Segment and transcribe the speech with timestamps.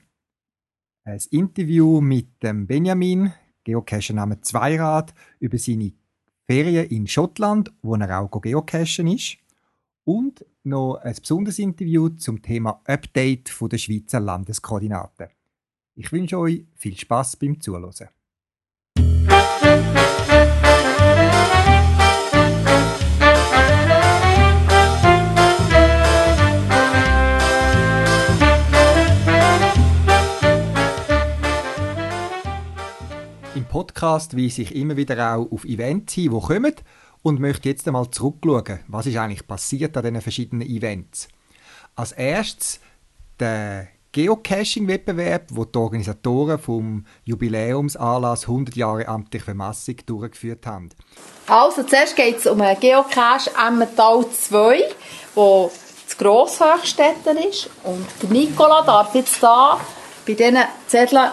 [1.05, 5.93] ein Interview mit dem Benjamin, Geocacher Name Zweirad, über seine
[6.46, 9.36] Ferien in Schottland, wo er auch geocachen ist.
[10.04, 15.29] Und noch ein besonderes Interview zum Thema Update der Schweizer Landeskoordinaten.
[15.95, 18.09] Ich wünsche euch viel Spaß beim Zuhören.
[33.74, 36.75] Podcast weise ich immer wieder auch auf Events hin, die kommen
[37.25, 41.27] und möchte jetzt einmal zurückschauen, was ist eigentlich passiert an diesen verschiedenen Events.
[41.97, 42.78] Als erstes
[43.41, 50.91] der Geocaching-Wettbewerb, wo die Organisatoren vom Jubiläumsanlass 100 Jahre amtliche Vermassung durchgeführt haben.
[51.48, 54.84] Also, zuerst geht es um einen Geocache Emmental 2,
[55.34, 55.72] wo
[56.06, 57.69] das Grosshöchstätten ist.
[57.83, 59.81] Und Nicola darf jetzt hier
[60.25, 61.33] bei diesen Zetteln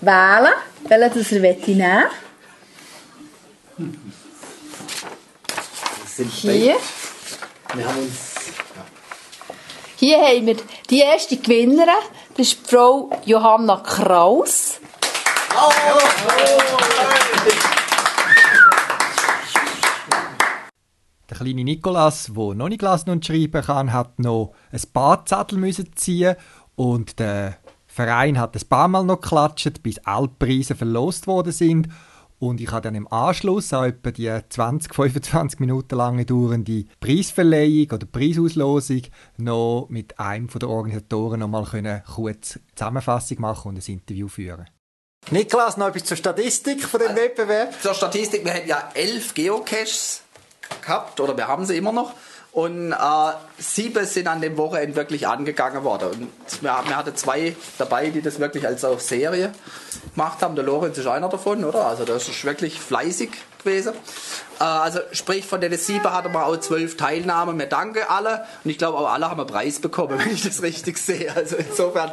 [0.00, 0.54] wählen,
[0.88, 2.04] welchen das er nehmen
[6.30, 6.76] Hier.
[7.74, 8.32] Wir haben uns
[9.96, 10.56] Hier haben wir
[10.90, 11.88] die erste Gewinnerin,
[12.36, 14.80] das ist die Frau Johanna Kraus.
[21.30, 25.58] Der kleine Nikolas, der noch nicht lesen und schreiben kann, hat noch ein paar Zettel
[25.58, 26.36] müssen ziehen
[26.74, 27.61] und der
[27.94, 31.88] Verein hat ein paar Mal noch geklatscht, bis alle Preise verlost worden sind.
[32.38, 37.90] Und ich habe dann im Anschluss an etwa die 20, 25 Minuten lange dauernde Preisverleihung
[37.92, 39.02] oder Preisauslosung
[39.36, 44.70] noch mit einem der Organisatoren noch mal können kurz Zusammenfassung machen und ein Interview führen.
[45.30, 47.80] Niklas, noch etwas zur Statistik von dem Wettbewerb.
[47.80, 50.22] Zur Statistik, wir haben ja elf Geocaches
[50.80, 52.14] gehabt, oder wir haben sie immer noch.
[52.52, 52.96] Und äh,
[53.56, 56.10] sieben sind an dem Wochenende wirklich angegangen worden.
[56.12, 59.52] Und wir, wir hatten zwei dabei, die das wirklich als auch Serie
[60.14, 60.54] gemacht haben.
[60.54, 61.86] Der Lorenz ist einer davon, oder?
[61.86, 63.30] Also das ist wirklich fleißig
[63.64, 63.94] gewesen.
[64.60, 67.58] Äh, also sprich, von den sieben hatten wir auch zwölf Teilnahmen.
[67.58, 68.44] Wir danken alle.
[68.64, 71.34] Und ich glaube, auch alle haben einen Preis bekommen, wenn ich das richtig sehe.
[71.34, 72.12] Also insofern,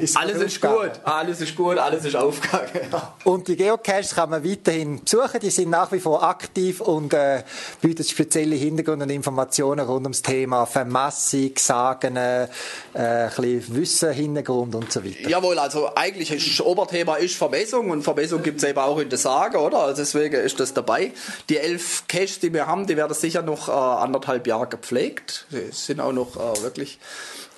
[0.00, 0.92] Ist alles ist gut.
[1.04, 2.68] Alles ist gut, alles ist aufgegangen.
[2.92, 3.14] Ja.
[3.24, 5.40] Und die Geocaches kann man weiterhin besuchen.
[5.40, 7.42] Die sind nach wie vor aktiv und äh,
[7.80, 12.48] bieten spezielle Hintergründe und Informationen rund ums Thema Vermassung, Sagen, äh,
[12.94, 15.28] ein bisschen Wissen, Hintergrund und so weiter.
[15.28, 19.08] Jawohl, also eigentlich ist das Oberthema ist Vermessung und Vermessung gibt es eben auch in
[19.08, 19.78] der Sage, oder?
[19.78, 21.12] Also deswegen ist das dabei.
[21.48, 25.46] Die elf Caches, die wir haben, die werden sicher noch äh, anderthalb Jahre gepflegt.
[25.50, 26.98] Die sind auch noch äh, wirklich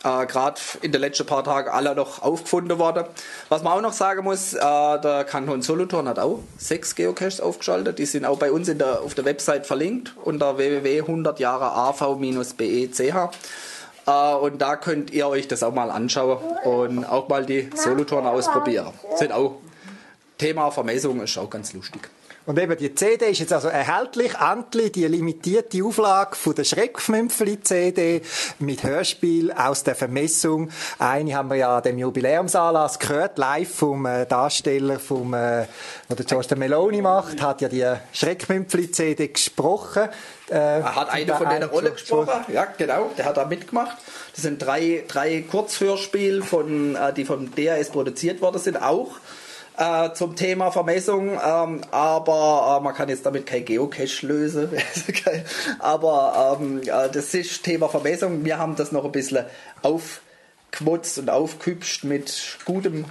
[0.06, 3.06] äh, gerade in den letzten paar Tagen alle noch aufgefunden worden.
[3.48, 7.98] Was man auch noch sagen muss, äh, der Kanton Solothurn hat auch sechs Geocaches aufgeschaltet.
[7.98, 13.36] Die sind auch bei uns der, auf der Website verlinkt unter www.100jahreav-be.ch.
[14.06, 18.26] Äh, und da könnt ihr euch das auch mal anschauen und auch mal die Solothurn
[18.26, 18.92] ausprobieren.
[19.16, 19.56] Sind auch
[20.38, 22.10] Thema Vermessung ist auch ganz lustig.
[22.46, 28.22] Und eben die CD ist jetzt also erhältlich, endlich die limitierte Auflage von der Schreckmümpfeli-CD
[28.60, 30.70] mit Hörspiel aus der Vermessung.
[31.00, 35.66] Eine haben wir ja an dem Jubiläumsanlass gehört, live vom äh, Darsteller, vom, äh,
[36.08, 40.08] der George Meloni macht, hat ja die Schreckmümpfeli-CD gesprochen.
[40.48, 43.96] Äh, Er hat eine von denen Rolle gesprochen, ja genau, der hat da mitgemacht.
[44.34, 49.16] Das sind drei, drei Kurzhörspiele, von, äh, die vom DRS produziert worden sind, auch
[49.76, 51.30] äh, zum Thema Vermessung.
[51.30, 54.70] Ähm, aber äh, man kann jetzt damit kein Geocache lösen.
[55.78, 58.44] aber ähm, äh, das ist Thema Vermessung.
[58.44, 59.44] Wir haben das noch ein bisschen
[59.82, 63.04] aufgewutzt und aufgehübscht mit gutem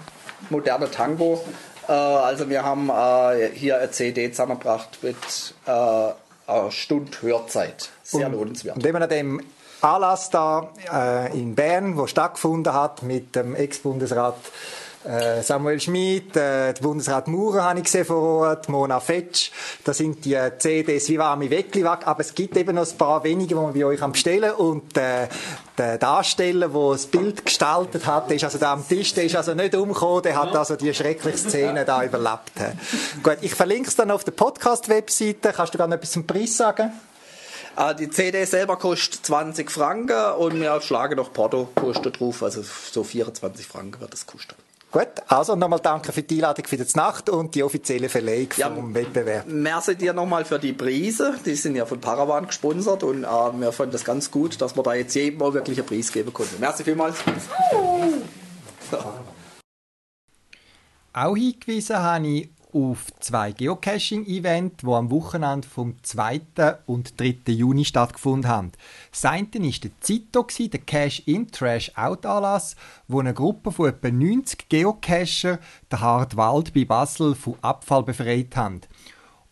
[0.50, 1.44] modernen Tango.
[1.88, 5.16] Äh, also wir haben äh, hier eine CD zusammengebracht mit
[5.66, 6.12] äh,
[6.70, 7.90] Stunde Hörzeit.
[8.04, 8.76] Sehr lohnenswert.
[8.76, 9.42] Und eben an dem
[9.82, 14.36] Anlass da äh, in Bern, wo stattgefunden hat mit dem Ex-Bundesrat
[15.44, 19.52] Samuel Schmid, äh, der Bundesrat Maurer habe ich gesehen vor Ort, Mona Fetsch,
[19.84, 23.24] da sind die äh, CDs wie warme Weckliwack, aber es gibt eben noch ein paar
[23.24, 25.28] wenige, die man bei euch bestellen und äh,
[25.78, 29.36] der Darsteller, der das Bild gestaltet hat, der ist also da am Tisch, der ist
[29.36, 32.52] also nicht umgekommen, der hat also die schreckliche Szene da überlebt.
[33.22, 35.54] Gut, ich verlinke es dann auf der Podcast-Webseite.
[35.54, 36.92] Kannst du gerne etwas zum Preis sagen?
[37.78, 42.64] Äh, die CD selber kostet 20 Franken und wir schlagen noch Porto kostet drauf, also
[42.64, 44.56] so 24 Franken wird das kosten.
[44.96, 48.74] Gut, also nochmal danke für die Einladung für die Nacht und die offizielle Verlegung ja,
[48.74, 49.46] vom Wettbewerb.
[49.46, 51.36] Merci dir nochmal für die Preise.
[51.46, 54.84] Die sind ja von Paravan gesponsert und äh, wir fanden das ganz gut, dass wir
[54.84, 56.62] da jetzt jedem mal wirklich einen Preis geben konnten.
[56.62, 57.18] Merci vielmals.
[61.12, 66.42] Auch hingewiesen habe ich auf zwei Geocaching-Events, die am Wochenende vom 2.
[66.86, 67.38] und 3.
[67.54, 68.74] Juni stattgefunden haben.
[69.12, 72.76] Das eine war der Zito, der Cache-In Trash Out Anlass,
[73.08, 78.82] wo eine Gruppe von etwa 90 Geocacher den Hartwald bei Basel von Abfall befreit haben.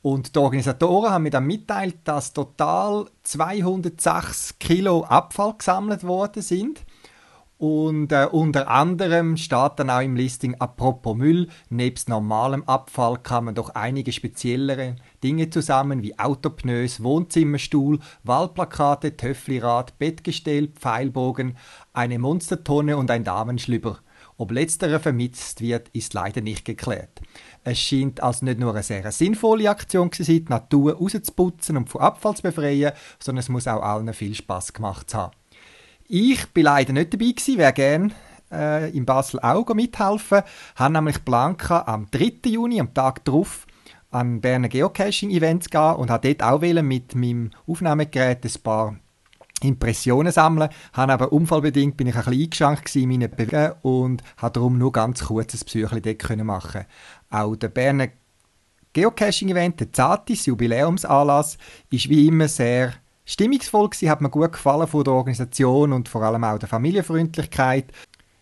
[0.02, 6.82] Und die Organisatoren haben mir dann mitteilt, dass total 206 Kilo Abfall gesammelt worden sind.
[7.64, 13.56] Und äh, unter anderem steht dann auch im Listing apropos Müll, nebst normalem Abfall kamen
[13.56, 21.56] doch einige speziellere Dinge zusammen wie Autopneus, Wohnzimmerstuhl, Wahlplakate, Töfflirad, Bettgestell, Pfeilbogen,
[21.94, 24.00] eine Monstertonne und ein Damenschlüpper.
[24.36, 27.22] Ob letzterer vermisst wird, ist leider nicht geklärt.
[27.64, 31.90] Es scheint als nicht nur eine sehr sinnvolle Aktion zu sein, die Natur rauszuputzen und
[31.90, 35.32] von Abfall zu befreien, sondern es muss auch allen viel Spaß gemacht haben.
[36.16, 38.12] Ich bin leider nicht dabei gewesen, wäre gerne
[38.52, 40.44] äh, in Basel auch mithelfen.
[40.76, 42.52] Habe nämlich Blanca am 3.
[42.52, 43.66] Juni, am Tag darauf,
[44.12, 48.96] an Berner Geocaching-Events gehen und habe dort auch mit meinem Aufnahmegerät ein paar
[49.64, 50.70] Impressionen sammeln.
[50.94, 54.92] Habe aber unfallbedingt bin ich ein bisschen eingeschränkt in meinen Bewegungen und habe darum nur
[54.92, 56.86] ganz kurz ein Besuchchen dort machen
[57.32, 58.10] Auch der Berner
[58.94, 61.58] Geocaching-Event, der Zatis Jubiläumsanlass,
[61.90, 62.94] ist wie immer sehr
[63.26, 67.92] stimmungsvoll gewesen, hat mir gut gefallen von der Organisation und vor allem auch der Familienfreundlichkeit.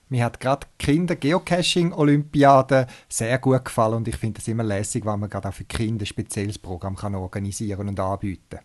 [0.09, 5.05] Mir hat gerade Kinder Geocaching Olympiade sehr gut gefallen und ich finde es immer lässig,
[5.05, 8.59] wenn man gerade auch für Kinder ein spezielles Programm kann organisieren und anbieten.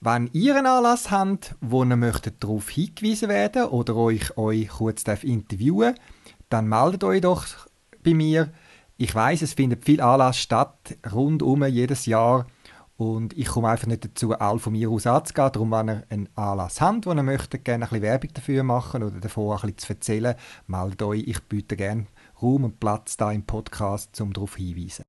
[0.00, 5.02] Wenn ihr einen Anlass habt, wo ihr möchtet darauf hingewiesen werden oder euch euch kurz
[5.02, 5.94] interviewen
[6.48, 7.46] dann meldet euch doch
[8.04, 8.52] bei mir.
[8.96, 12.46] Ich weiß, es findet viel Anlass statt, rundum jedes Jahr.
[12.96, 15.50] Und ich komme einfach nicht dazu, all von mir aus anzugehen.
[15.52, 19.02] Darum, wenn ihr einen Anlass habt, wo ihr möchtet, gerne ein bisschen Werbung dafür machen
[19.02, 20.34] oder davon ein bisschen zu erzählen,
[20.68, 21.24] meldet euch.
[21.26, 22.06] Ich biete gerne
[22.40, 25.04] Raum und Platz da im Podcast, um darauf hinzuweisen.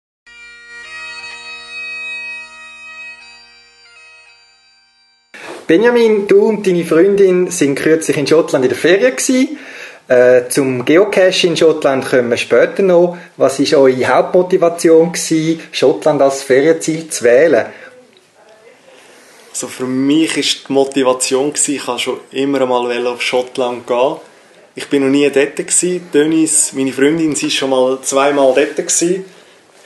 [5.68, 9.58] Benjamin, du und deine Freundin sind kürzlich in Schottland in der Ferien gewesen.
[10.08, 13.18] Äh, zum Geocache in Schottland kommen wir später noch.
[13.38, 17.66] Was war eure Hauptmotivation, gewesen, Schottland als Ferienziel zu wählen?
[19.50, 24.18] Also für mich war die Motivation, gewesen, ich wollte schon immer einmal auf Schottland gehen.
[24.76, 25.56] Ich war noch nie dort.
[25.56, 26.10] Gewesen.
[26.14, 28.76] Dennis, meine Freundin, sie war schon mal zweimal dort.
[28.76, 29.26] Gewesen.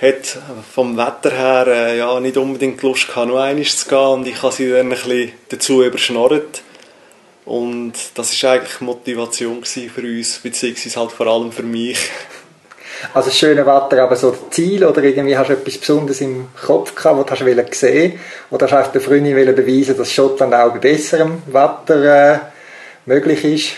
[0.02, 0.38] Hat
[0.74, 3.98] vom Wetter her äh, ja, nicht unbedingt Lust gehabt, noch einmal zu gehen.
[3.98, 6.64] Und ich habe sie dann ein bisschen dazu überschnorrt
[7.50, 11.98] und das war eigentlich Motivation für uns, beziehungsweise halt vor allem für mich.
[13.14, 17.32] Also schöne Wetter, aber so Ziel oder irgendwie hast du etwas Besonderes im Kopf gehabt,
[17.32, 18.20] was du hast gesehen
[18.52, 22.40] oder hast du der Freundin beweisen dass Schottland auch bei besserem Wetter äh,
[23.06, 23.70] möglich ist?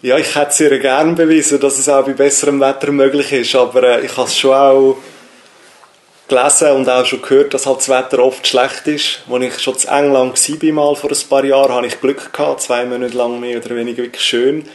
[0.00, 3.82] Ja, ich hätte sehr gerne bewiesen, dass es auch bei besserem Wetter möglich ist, aber
[3.82, 4.96] äh, ich habe es schon auch
[6.28, 9.20] gelesen und auch schon gehört, dass halt das Wetter oft schlecht ist.
[9.30, 12.62] Als ich schon zu England war, mal vor ein paar Jahren, hatte ich Glück gehabt,
[12.62, 14.68] zwei Monate lang mehr oder weniger wirklich schön.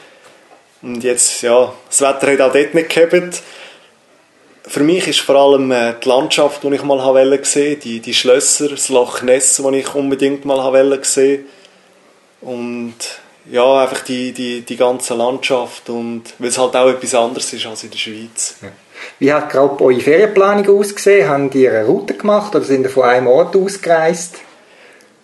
[0.82, 3.42] Und jetzt, ja, das Wetter hat auch dort nicht gehabt.
[4.66, 8.14] Für mich ist vor allem äh, die Landschaft, die ich mal wollte sehen, die, die
[8.14, 11.46] Schlösser, das Loch Ness, das ich unbedingt mal wollte sehen.
[12.42, 12.96] Und
[13.52, 17.66] ja, einfach die, die, die ganze Landschaft und weil es halt auch etwas anderes ist
[17.66, 18.56] als in der Schweiz.
[18.62, 18.70] Ja.
[19.20, 21.30] Wie hat gerade eure Ferienplanung ausgesehen?
[21.30, 24.40] Haben ihr eine Route gemacht oder sind ihr von einem Ort ausgereist?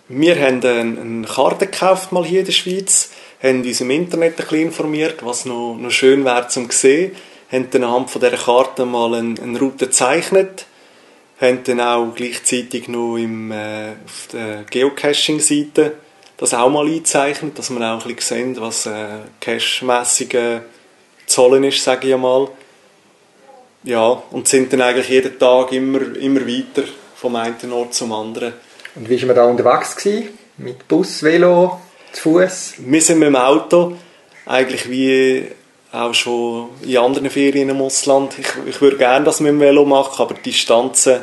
[0.08, 3.10] Wir haben eine Karte gekauft mal hier in der Schweiz,
[3.40, 7.12] haben uns im Internet ein bisschen informiert, was noch, noch schön wäre zum sehen,
[7.52, 10.66] haben dann anhand von dieser Karte mal eine, eine Route gezeichnet,
[11.40, 15.92] haben dann auch gleichzeitig noch im, äh, auf der Geocaching-Seite
[16.40, 20.60] das auch mal eingezeichnet, dass wir auch ein bisschen sehen, was äh, cache-mässig äh,
[21.26, 22.48] Zollen ist, sage ich einmal
[23.82, 26.84] ja, und sind dann eigentlich jeden Tag immer, immer weiter
[27.14, 28.54] vom einen Ort zum anderen.
[28.94, 29.96] Und wie war man da unterwegs?
[29.96, 30.28] Gewesen?
[30.58, 31.80] Mit Bus, Velo,
[32.12, 32.74] zu Fuß?
[32.78, 33.96] Wir sind mit dem Auto,
[34.46, 35.46] eigentlich wie
[35.92, 38.38] auch schon in anderen Ferien im Ausland.
[38.38, 41.20] Ich, ich würde gerne das mit dem Velo machen, aber die Distanzen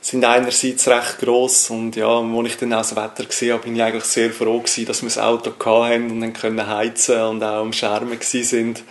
[0.00, 3.74] sind einerseits recht gross und ja, als ich dann auch das Wetter gesehen habe, bin
[3.74, 7.42] ich eigentlich sehr froh gewesen, dass wir das Auto hatten und dann können heizen und
[7.42, 8.82] auch am Schermen sind.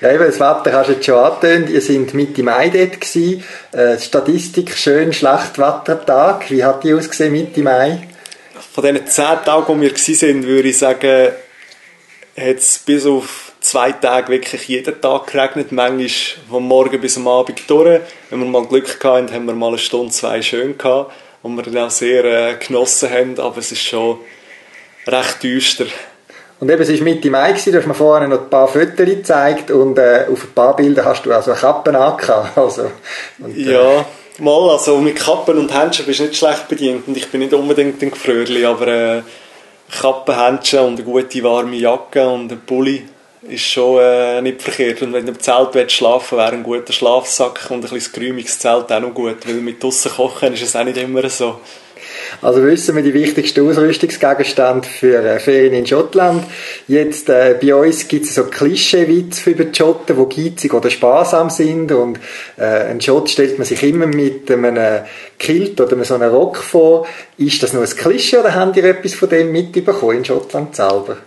[0.00, 1.68] Ja, eben, das Wetter hast du jetzt schon angetönt.
[1.68, 3.44] Ihr seid Mitte Mai dort gewesen.
[3.72, 6.50] Äh, Statistik, schön, schlecht Wettertag.
[6.50, 8.08] Wie hat die ausgesehen Mitte Mai?
[8.72, 11.32] Von diesen zehn Tagen, wo wir waren, würde ich sagen,
[12.34, 16.08] hat es bis auf zwei Tage wirklich jeden Tag geregnet, manchmal
[16.48, 18.00] vom Morgen bis am Abend durch.
[18.30, 21.62] Wenn wir mal Glück hatten, haben wir mal eine Stunde, zwei schön gehabt, und wir
[21.64, 24.18] dann auch sehr äh, genossen haben, aber es ist schon
[25.06, 25.84] recht düster.
[26.60, 29.70] Und eben, es war Mitte Mai, du hast mir vorhin noch ein paar Fotos gezeigt
[29.70, 32.56] und äh, auf ein paar Bildern hast du also eine Kappe angehabt.
[32.56, 34.04] Also, äh, ja,
[34.38, 37.54] mal, also mit Kappen und Händchen bist du nicht schlecht bedient und ich bin nicht
[37.54, 39.22] unbedingt ein Gefröhrli, aber äh,
[39.90, 43.04] Kappen, Händchen und eine gute warme Jacke und ein Pulli
[43.42, 45.00] ist schon äh, nicht verkehrt.
[45.00, 48.58] Und wenn du im Zelt willst, schlafen wäre ein guter Schlafsack und ein bisschen geräumiges
[48.58, 51.58] Zelt auch noch gut, weil mit draussen kochen ist es auch nicht immer so.
[52.42, 56.44] Also wissen wir die wichtigsten Ausrüstungsgegenstände für äh, Ferien in Schottland.
[56.88, 61.50] Jetzt äh, bei uns gibt es so Klischeewitze über die Schotten, die geizig oder sparsam
[61.50, 62.18] sind und
[62.56, 65.04] äh, ein Schott stellt man sich immer mit einem
[65.38, 67.06] Kilt oder so einem Rock vor.
[67.36, 71.18] Ist das nur ein Klischee oder haben ihr etwas von dem mitbekommen in Schottland selber?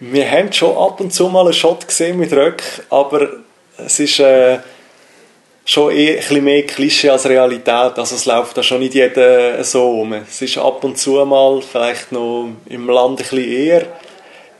[0.00, 3.28] Wir haben schon ab und zu mal einen Shot gesehen mit Röck, aber
[3.78, 4.58] es ist äh,
[5.64, 7.98] schon eh ein mehr Klischee als Realität.
[7.98, 10.12] Also es läuft da schon nicht jeder so um.
[10.14, 13.86] Es ist ab und zu mal vielleicht noch im Land ein bisschen eher.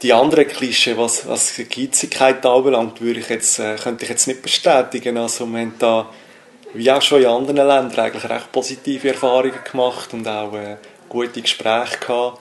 [0.03, 4.27] Die anderen Klischee, was, was die Geizigkeit anbelangt, würde ich jetzt, äh, könnte ich jetzt
[4.27, 5.17] nicht bestätigen.
[5.17, 6.09] Also wir haben da,
[6.75, 10.77] wie auch schon in anderen Ländern, eigentlich recht positive Erfahrungen gemacht und auch äh,
[11.09, 12.41] gute Gespräche gehabt.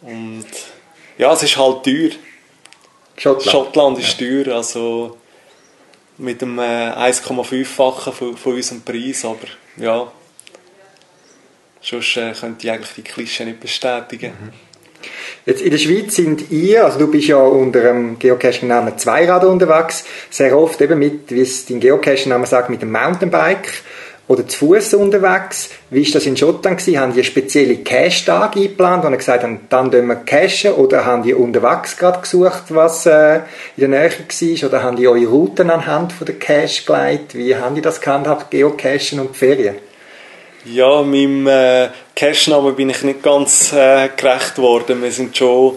[0.00, 0.46] Und
[1.18, 2.10] ja, es ist halt teuer.
[3.16, 4.42] Schottland, Schottland ist ja.
[4.42, 5.18] teuer, also
[6.18, 10.10] mit dem äh, 1,5-fachen von, von unserem Preis, aber ja,
[11.80, 14.32] sonst äh, könnte ich eigentlich die Klischee nicht bestätigen.
[14.40, 14.52] Mhm.
[15.44, 20.04] Jetzt in der Schweiz sind ihr, also du bist ja unter dem Geocaching-Namen Zweirad unterwegs,
[20.30, 23.82] sehr oft eben mit, wie es dein Geocaching-Name sagt, mit dem Mountainbike
[24.28, 25.70] oder zu Fuß unterwegs.
[25.90, 26.78] Wie war das in Schottland?
[26.78, 27.00] Gewesen?
[27.00, 30.72] Haben die spezielle Cache-Tage eingeplant, sie gesagt haben, dann gehen wir cachen?
[30.72, 33.36] Oder haben die unterwegs gerade gesucht, was äh,
[33.76, 34.68] in der Nähe war?
[34.68, 37.34] Oder haben die eure Routen anhand von der Cache geleitet?
[37.34, 39.76] Wie haben die das gehandhabt, Geocachen und die Ferien?
[40.64, 45.02] Ja, meinem äh, Cache-Namen bin ich nicht ganz äh, gerecht worden.
[45.02, 45.74] Wir sind schon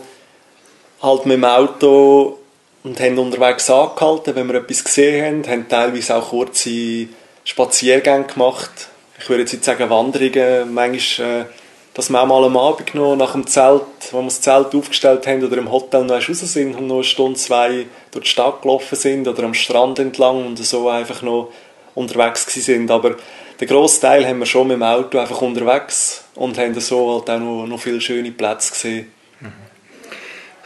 [1.02, 2.38] halt mit dem Auto
[2.84, 7.08] und haben unterwegs angehalten, wenn wir etwas gesehen haben, haben teilweise auch kurze
[7.46, 8.90] Spaziergänge gemacht.
[9.20, 10.74] Ich würde jetzt nicht sagen Wanderungen.
[10.74, 11.46] Manchmal, äh,
[11.94, 15.26] dass wir auch mal am Abend noch nach dem Zelt, wo wir das Zelt aufgestellt
[15.28, 18.64] haben oder im Hotel noch raus sind und noch eine Stunde, zwei durch die Stadt
[18.64, 21.52] gelaufen sind oder am Strand entlang und so einfach noch
[21.94, 22.92] unterwegs sind.
[22.92, 23.16] Aber
[23.62, 27.30] den grossen Teil haben wir schon mit dem Auto einfach unterwegs und haben so halt
[27.30, 29.12] auch noch, noch viele schöne Plätze gesehen.
[29.40, 29.54] Mhm.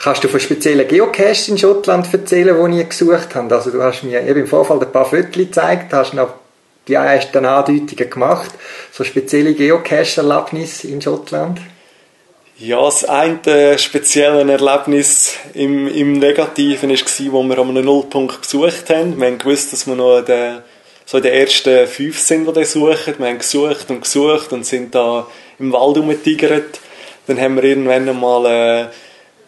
[0.02, 3.52] Kannst du von speziellen Geocaches in Schottland erzählen, die ihr gesucht habt?
[3.52, 6.39] Also du hast mir eben im Vorfall ein paar Fotos gezeigt, hast noch
[6.90, 8.52] die ersten Andeutungen gemacht,
[8.92, 11.60] so spezielle Geocache-Erlebnisse in Schottland?
[12.58, 18.90] Ja, das eine spezielle Erlebnis im, im Negativen war, wo wir an einem Nullpunkt gesucht
[18.90, 19.18] haben.
[19.18, 20.58] Wir haben gewusst, dass wir noch in den,
[21.06, 23.16] so den ersten fünf sind, die das suchen.
[23.18, 25.26] Wir haben gesucht und gesucht und sind da
[25.58, 26.82] im Wald rumgetigert.
[27.28, 28.86] Dann haben wir irgendwann mal äh,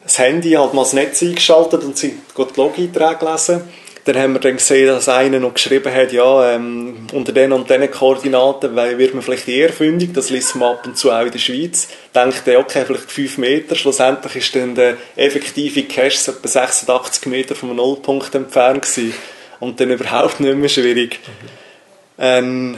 [0.03, 3.61] das Handy, halt mal das Netz eingeschaltet und sind die Log-Einträge gelesen
[4.05, 7.69] dann haben wir dann gesehen, dass einer noch geschrieben hat, ja, ähm, unter den und
[7.69, 11.31] diesen Koordinaten wird man vielleicht eher fündig, das liest man ab und zu auch in
[11.31, 11.87] der Schweiz.
[12.13, 17.55] Denkt er, okay, vielleicht 5 Meter, schlussendlich ist dann der effektive Cache etwa 86 Meter
[17.55, 19.13] vom Nullpunkt entfernt gewesen.
[19.59, 21.19] Und dann überhaupt nicht mehr schwierig.
[21.19, 21.49] Mhm.
[22.17, 22.77] Ähm,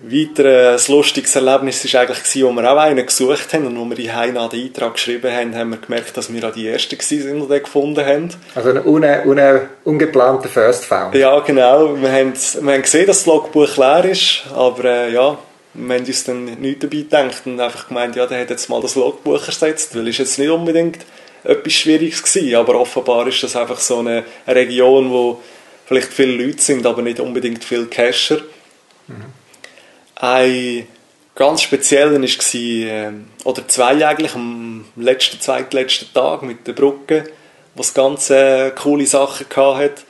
[0.00, 3.96] weiter ein lustiges Erlebnis war eigentlich, als wir auch einen gesucht haben und wo wir
[3.96, 7.40] die Heine den Eintrag geschrieben haben, haben wir gemerkt, dass wir auch die Ersten waren,
[7.40, 8.28] die den gefunden haben.
[8.54, 11.14] Also ein une, une, ungeplanter First Found.
[11.16, 12.00] Ja, genau.
[12.00, 15.36] Wir haben, wir haben gesehen, dass das Logbuch leer ist, aber äh, ja,
[15.74, 18.80] wir haben uns dann nichts dabei gedacht und einfach gemeint, ja, der hat jetzt mal
[18.80, 20.98] das Logbuch ersetzt, weil es jetzt nicht unbedingt
[21.42, 25.40] etwas Schwieriges gewesen, aber offenbar ist das einfach so eine Region, wo
[25.86, 28.38] vielleicht viele Leute sind, aber nicht unbedingt viele Cacher.
[29.08, 29.37] Mhm.
[30.20, 30.88] Ein
[31.36, 33.12] ganz spezieller war, äh,
[33.44, 37.24] oder zwei eigentlich, am letzten, zweitletzten Tag mit der Brücke,
[37.76, 40.02] wo es ganz äh, coole Sachen hatte.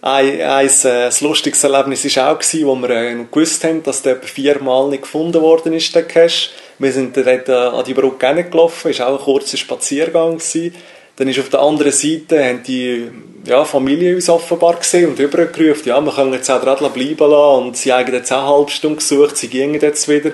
[0.00, 4.22] Ein, ein, äh, ein lustiges Erlebnis war auch, wo wir äh, gewusst haben, dass der
[4.22, 6.50] viermal nicht gefunden worden ist, der Cache.
[6.78, 10.38] Wir sind dort äh, an die Brücke gelaufen, es war auch ein kurzer Spaziergang.
[10.38, 10.74] Gewesen.
[11.16, 13.10] Dann ist auf der anderen Seite, haben die
[13.44, 17.66] ja, Familie uns offenbar gesehen und übergerufen, ja, wir können jetzt auch dran bleiben lassen
[17.66, 20.32] und sie haben jetzt auch eine halbe Stunde gesucht, sie gingen jetzt wieder.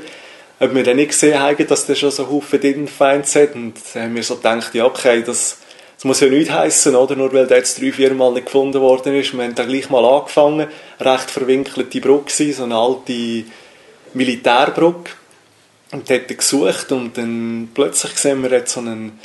[0.61, 4.03] Ob wir dann nicht gesehen haben, dass der schon so Haufen Innenfeinds hat und dann
[4.05, 5.59] haben wir so gedacht, ja, okay, das,
[5.97, 7.15] das muss ja nichts heißen, oder?
[7.17, 9.37] Nur weil der jetzt drei, vier Mal nicht gefunden worden ist.
[9.37, 10.67] Wir haben dann gleich mal angefangen,
[11.01, 13.45] recht verwinkelte Brücke so eine alte
[14.15, 15.13] Militärbrücke
[15.93, 19.19] und dort gesucht und dann plötzlich sehen wir jetzt so einen,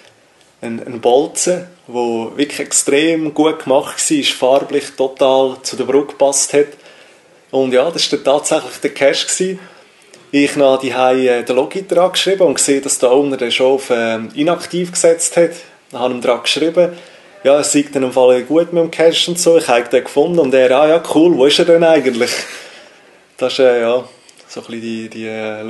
[0.63, 6.53] einen, einen Bolzen wo wirklich extrem gut gemacht war, farblich total zu der Brücke gepasst
[6.53, 6.67] hat.
[7.51, 8.91] Und ja, das war tatsächlich der.
[8.91, 9.59] Gewesen.
[10.31, 13.73] Ich habe die äh, den Login dran geschrieben und gesehen, dass der Owner den schon
[13.73, 15.51] auf äh, inaktiv gesetzt hat.
[15.91, 16.93] Dann habe ich ihm dran geschrieben,
[17.43, 19.57] ja, es sieht dann im Fall gut mit dem Cache und so.
[19.57, 22.31] Ich habe den gefunden und er, ah ja, cool, wo ist er denn eigentlich?
[23.37, 24.03] Das ist, äh, ja,
[24.53, 25.63] so ein bisschen die, die äh,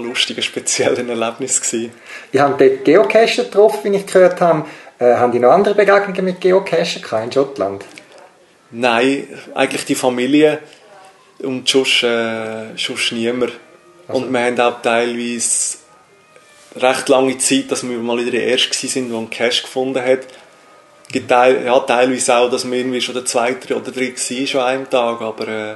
[0.00, 1.92] lustigen, speziellen Erlebnisse gewesen.
[2.32, 4.66] Ihr habt dort Geocacher getroffen, wie ich gehört habe.
[4.98, 7.84] Äh, haben die noch andere Begegnungen mit Geocacher in Schottland?
[8.70, 10.58] Nein, eigentlich die Familie
[11.38, 13.52] und sonst, äh, sonst niemand.
[14.06, 14.20] Also.
[14.20, 15.78] Und wir haben auch teilweise
[16.76, 20.26] recht lange Zeit, dass wir mal wieder die Erste waren, die einen Cache gefunden hat.
[21.10, 24.60] Gibt teil, ja, teilweise auch, dass wir irgendwie schon der zweite oder dritte waren schon
[24.60, 25.74] einem Tag, aber äh,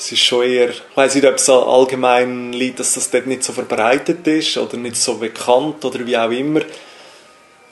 [0.00, 3.44] es ist schon eher, ich weiß nicht, ob es allgemein liegt, dass das dort nicht
[3.44, 6.62] so verbreitet ist oder nicht so bekannt oder wie auch immer.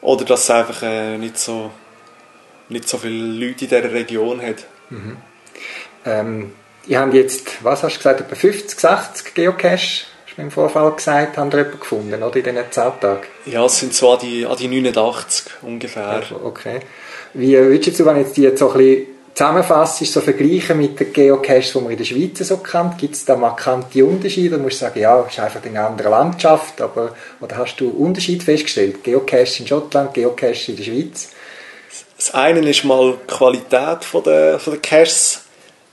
[0.02, 1.70] Oder dass es einfach äh, nicht, so,
[2.68, 4.66] nicht so viele Leute in dieser Region hat.
[4.90, 5.16] Mhm.
[6.04, 6.52] Ähm,
[6.86, 10.92] ihr habt jetzt, was hast du gesagt, etwa 50, 60 Geocache, hast du im Vorfall
[10.92, 13.26] gesagt, haben ihr jemanden gefunden, oder, in diesen 10 Tagen?
[13.46, 16.22] Ja, es sind so an die, an die 89 ungefähr.
[16.44, 16.80] Okay.
[17.32, 21.12] Wie würdest du, wenn jetzt die jetzt so ein bisschen zusammenfassst, so vergleichen mit den
[21.12, 24.56] Geocaches, die man in der Schweiz so kennt, gibt es da markante Unterschiede?
[24.56, 28.42] Du musst sagen, ja, es ist einfach eine andere Landschaft, aber oder hast du Unterschied
[28.42, 29.04] festgestellt?
[29.04, 31.30] Geocaches in Schottland, Geocaches in der Schweiz?
[32.16, 35.42] Das eine ist mal die Qualität der, der Caches.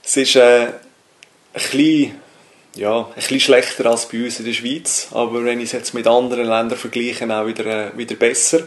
[0.04, 0.72] Es ist äh, ein,
[1.52, 2.20] bisschen,
[2.74, 5.94] ja, ein bisschen schlechter als bei uns in der Schweiz, aber wenn ich es jetzt
[5.94, 8.62] mit anderen Ländern vergleiche, auch wieder, äh, wieder besser.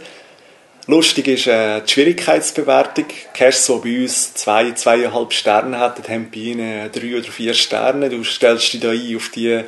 [0.90, 3.06] Lustig ist äh, die Schwierigkeitsbewertung.
[3.08, 8.10] Die bei uns zwei, zweieinhalb Sterne hätten, haben bei ihnen drei oder vier Sterne.
[8.10, 9.64] Du stellst dich da ein auf die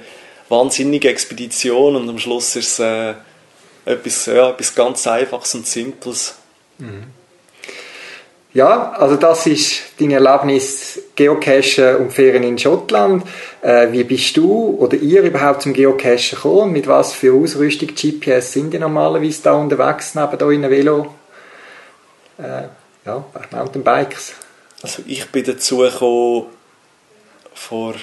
[0.49, 3.13] wahnsinnige Expedition und am Schluss ist es äh,
[3.85, 6.37] etwas, ja, etwas ganz Einfaches und Simples.
[6.79, 7.03] Mhm.
[8.55, 13.25] Ja, also das ist dein Erlebnis Geocachen und Ferien in Schottland.
[13.61, 16.71] Äh, wie bist du oder ihr überhaupt zum Geocachen gekommen?
[16.71, 21.13] Mit was für Ausrüstung GPS sind die normalerweise da unterwegs, neben da in Velo?
[22.39, 22.63] Äh,
[23.05, 24.33] ja, Mountainbikes.
[24.81, 26.47] Also ich bin dazu gekommen
[27.53, 27.93] vor,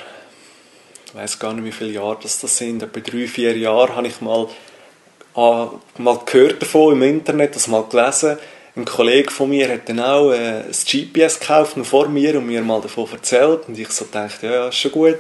[1.07, 4.21] ich weiß gar nicht wie viele Jahre das, sind, etwa drei, vier Jahre habe ich
[4.21, 4.47] mal,
[5.35, 5.67] äh,
[6.01, 8.39] mal gehört davon im Internet, das mal gelesen
[8.79, 12.81] ein Kollege von mir hat dann auch äh, GPS gekauft, vor mir, und mir mal
[12.81, 13.69] davon erzählt.
[13.69, 15.19] Und ich so dachte, ja, ist schon gut.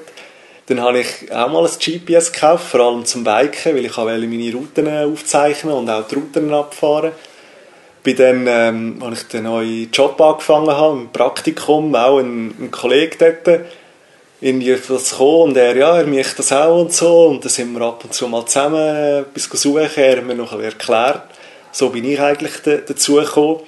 [0.68, 4.52] Dann habe ich auch mal ein GPS gekauft, vor allem zum Biken, weil ich meine
[4.52, 7.12] Routen aufzeichnen und auch die Routen abfahren.
[8.04, 12.70] Bei dann, ähm, als ich den neuen Job angefangen habe, im Praktikum, auch ein, ein
[12.70, 13.60] Kollege dort,
[14.42, 17.28] irgendwie das gekommen und er, ja, er möchte das auch und so.
[17.28, 20.58] Und dann sind wir ab und zu mal zusammen etwas suchen, er hat mir noch
[20.60, 21.22] erklärt.
[21.72, 23.60] So bin ich eigentlich dazu gekommen.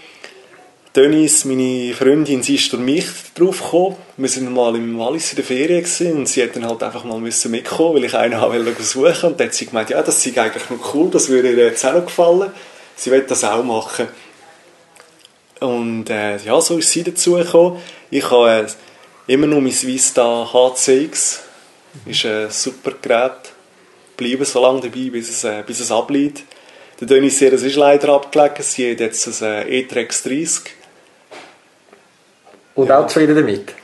[0.96, 3.96] Dennis, meine Freundin, sie ist durch mich drauf gekommen.
[4.16, 7.04] Wir sind mal im Wallis in der Ferien gewesen, und sie hat dann halt einfach
[7.04, 9.30] mal mitkommen, weil ich einen wollte suchen.
[9.30, 11.86] Und dann hat sie gemeint, ja, das ist eigentlich noch cool, das würde ihr jetzt
[11.86, 12.50] auch noch gefallen.
[12.96, 14.08] Sie will das auch machen.
[15.60, 17.80] Und äh, ja, so ist sie dazu gekommen.
[18.10, 21.42] Ich habe äh, immer noch mein Vista HCX.
[22.04, 23.52] Ist ein super Gerät.
[24.16, 26.42] Bleibe so lange dabei, bis es, äh, bis es ableitet.
[26.98, 28.64] Der Denis Seres ist leider abgelegen.
[28.64, 30.79] Sie hat jetzt ein äh, E-Trex 30.
[32.80, 32.98] Und ja.
[32.98, 33.74] auch zufrieden damit?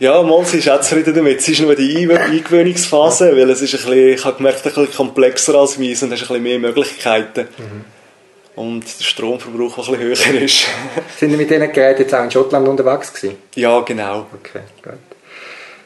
[0.00, 1.38] Ja, mal, sie ist auch zufrieden damit.
[1.38, 4.92] Es ist nur die Eingewöhnungsphase, weil es ist ein bisschen, ich habe gemerkt, ein bisschen
[4.92, 7.46] komplexer als meins und hast ein bisschen mehr Möglichkeiten.
[7.58, 7.84] Mhm.
[8.56, 10.66] Und der Stromverbrauch auch ein bisschen höher ist.
[11.18, 13.36] Sind Sie mit diesen Geräten jetzt auch in Schottland unterwegs gewesen?
[13.54, 14.26] Ja, genau.
[14.34, 14.94] Okay, gut.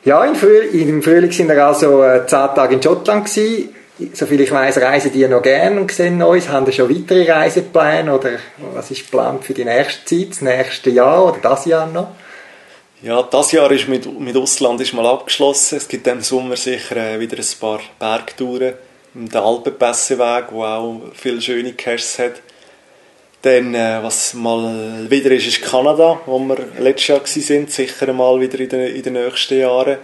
[0.06, 3.74] Ja, im Frühling, im Frühling sind wir also äh, zehn Tage in Schottland gewesen
[4.12, 6.48] soviel ich weiß, reisen die noch gerne und sehen uns.
[6.48, 8.30] Haben Sie schon weitere Reisepläne oder
[8.74, 12.08] was ist geplant für die nächste Zeit, das nächste Jahr oder das Jahr noch?
[13.04, 15.76] Ja, das Jahr ist mit, mit Ausland ist mal abgeschlossen.
[15.76, 18.72] Es gibt im Sommer sicher äh, wieder ein paar Bergtouren.
[19.12, 22.40] Der Alpenpässeweg, der auch viele schöne Caches hat.
[23.42, 28.40] Dann, äh, was mal wieder ist, ist Kanada, wo wir letztes Jahr waren, sicher mal
[28.40, 29.98] wieder in den, in den nächsten Jahren.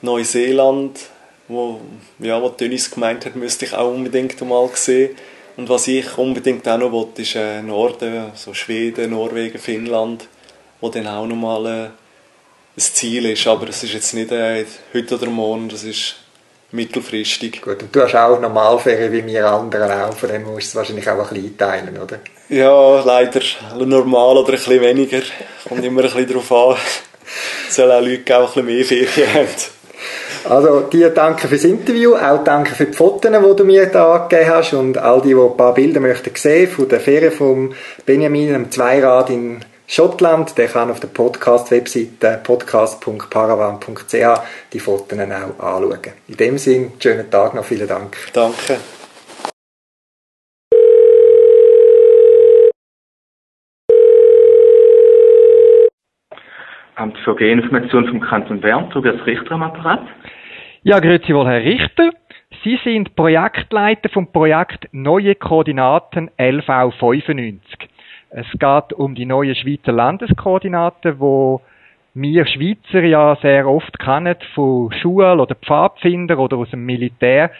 [0.00, 1.00] Neuseeland,
[1.48, 1.82] wo,
[2.18, 5.14] ja, wo Dennis gemeint hat, müsste ich auch unbedingt mal sehen.
[5.58, 10.26] Und was ich unbedingt auch noch will, ist äh, Norden, so Schweden, Norwegen, Finnland,
[10.80, 11.88] wo dann auch nochmal äh,
[12.78, 13.46] ein Ziel ist.
[13.46, 14.64] Aber es ist jetzt nicht äh,
[14.94, 16.16] heute oder morgen, das ist
[16.70, 17.60] mittelfristig.
[17.62, 20.74] Gut, und du hast auch Normalferien wie wir anderen auch, von dem musst du es
[20.76, 22.20] wahrscheinlich auch ein bisschen einteilen, oder?
[22.48, 23.40] Ja, leider
[23.84, 25.20] normal oder ein bisschen weniger.
[25.68, 26.76] Kommt immer ein bisschen darauf an.
[27.68, 29.48] Es sollen auch Leute auch ein bisschen mehr Ferien haben.
[30.48, 34.50] Also dir danke fürs Interview, auch danke für die Fotos die du mir da gegeben
[34.50, 37.74] hast und all die, die ein paar Bilder möchten sehen von der Ferien von
[38.06, 39.60] Benjamin am Zweirad in
[39.90, 44.14] Schottland, der kann auf der Podcast-Webseite podcast.paravan.ch
[44.70, 46.12] die Fotos auch anschauen.
[46.28, 48.14] In dem Sinne, schönen Tag noch, vielen Dank.
[48.34, 48.76] Danke.
[56.96, 60.06] Amt für Geninformation vom Kanton Bern, Tobias Richter am Apparat.
[60.82, 62.10] Ja, grüezi wohl, Herr Richter.
[62.62, 67.88] Sie sind Projektleiter vom Projekt Neue Koordinaten LV95.
[68.30, 71.62] Es geht um die neuen Schweizer Landeskoordinaten, wo
[72.14, 77.50] wir Schweizer ja sehr oft kennen, von Schul- oder Pfadfinder oder aus dem Militär.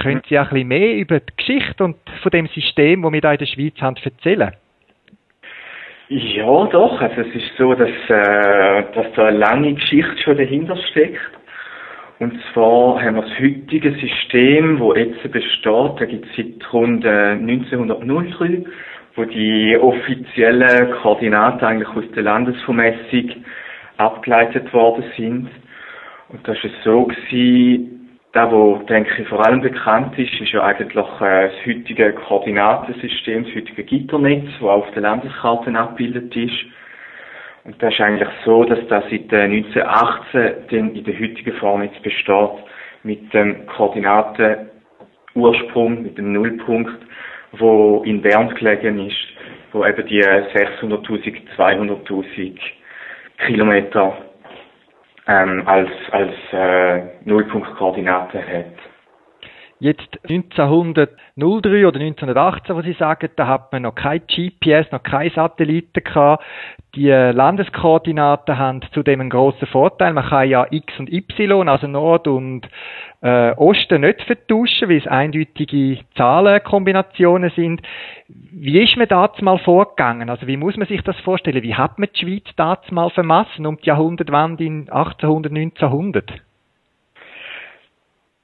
[0.00, 3.32] Können Sie ein bisschen mehr über die Geschichte und von dem System, das wir da
[3.32, 4.52] in der Schweiz haben, erzählen?
[6.08, 7.00] Ja, doch.
[7.00, 11.20] Also es ist so, dass, äh, dass da eine lange Geschichte schon dahinter steckt.
[12.18, 15.64] Und zwar haben wir das heutige System, wo jetzt besteht,
[15.98, 18.64] da gibt es seit rund 1903,
[19.14, 23.44] wo die offiziellen Koordinaten eigentlich aus der Landesvermessung
[23.98, 25.50] abgeleitet worden sind.
[26.28, 30.62] Und das war so gewesen, das, was, denke ich, vor allem bekannt ist, ist ja
[30.62, 36.56] eigentlich äh, das heutige Koordinatensystem, das heutige Gitternetz, das auf den Landeskarten abgebildet ist.
[37.64, 41.82] Und das ist eigentlich so, dass das seit 1918 äh, dann in der heutigen Form
[41.82, 42.50] jetzt besteht,
[43.02, 47.04] mit dem Koordinatenursprung, mit dem Nullpunkt,
[47.52, 49.16] wo in Bern gelegen ist,
[49.72, 52.58] wo eben die 600.000, 200.000
[53.46, 54.16] Kilometer
[55.26, 58.91] ähm, als, als äh, Nullpunktkoordinate hat.
[59.82, 65.30] Jetzt 1903 oder 1918, wo Sie sagen, da hat man noch kein GPS, noch keine
[65.30, 66.44] Satelliten gehabt.
[66.94, 70.12] Die Landeskoordinaten haben zudem einen grossen Vorteil.
[70.12, 72.68] Man kann ja X und Y, also Nord und
[73.22, 77.82] äh, Osten nicht vertauschen, weil es eindeutige Zahlenkombinationen sind.
[78.28, 80.30] Wie ist man da mal vorgegangen?
[80.30, 81.64] Also wie muss man sich das vorstellen?
[81.64, 86.32] Wie hat man die Schweiz da mal vermassen um die Jahrhundertwende in 1800, 1900?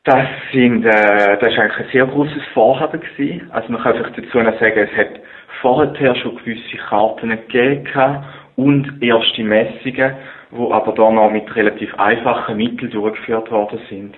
[0.09, 3.51] Das, sind, äh, das ist eigentlich ein sehr großes Vorhaben gewesen.
[3.53, 5.21] Also man kann einfach dazu noch sagen, es hat
[5.61, 8.25] vorher schon gewisse Karten gegeben
[8.57, 10.15] und erste Messungen,
[10.51, 14.15] die aber dann noch mit relativ einfachen Mitteln durchgeführt worden sind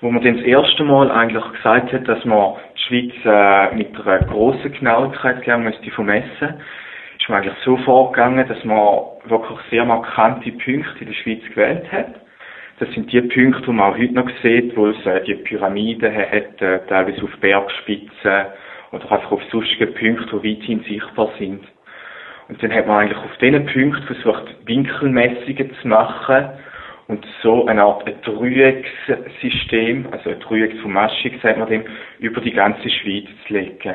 [0.00, 4.00] wo man dann das erste Mal eigentlich gesagt hat, dass man die Schweiz äh, mit
[4.00, 6.60] einer grossen Genauigkeit gerne müsste vermessen,
[7.18, 11.90] ist man eigentlich so vorgegangen, dass man wirklich sehr markante Punkte in der Schweiz gewählt
[11.90, 12.14] hat.
[12.78, 16.14] Das sind die Punkte, die man auch heute noch sieht, wo es äh, die Pyramiden
[16.14, 18.46] hat, äh, teilweise auf Bergspitzen
[18.92, 21.66] oder einfach auf sonstige Punkte, die weithin sichtbar sind.
[22.48, 26.50] Und dann hat man eigentlich auf diesen Punkten versucht, Winkelmessungen zu machen,
[27.08, 31.84] und so eine Art Dreieckssystem, also ein Dreiecksvermaschung, sagt man dem,
[32.18, 33.94] über die ganze Schweiz zu legen.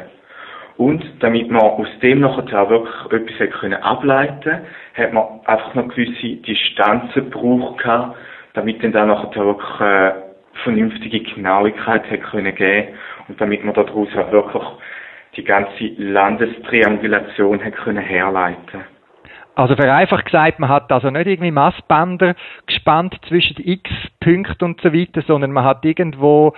[0.78, 4.62] Und damit man aus dem nachher wirklich etwas können ableiten
[4.96, 7.86] hat man einfach noch gewisse Distanzen gebraucht
[8.54, 10.24] damit dann da nachher wirklich eine
[10.64, 12.90] vernünftige Genauigkeit hat können geben
[13.28, 14.64] und damit man daraus auch wirklich
[15.36, 18.82] die ganze Landestriangulation hat können herleiten.
[19.56, 22.36] Also vereinfacht gesagt, man hat also nicht irgendwie Massbänder
[22.66, 23.90] gespannt zwischen x
[24.20, 26.54] Punkten und so weiter, sondern man hat irgendwo